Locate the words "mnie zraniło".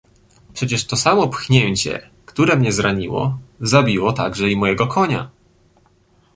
2.55-3.39